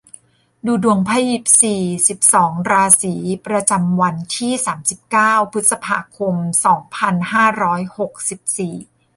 [0.65, 1.75] ดูดวงไพ่ยิปซี
[2.07, 3.13] สิบสอง ราศี
[3.47, 6.35] ประจำวันที่ สามสิบเก้า พฤษภาคม
[6.65, 8.75] สองพันห้าร้อยหกสิบสี่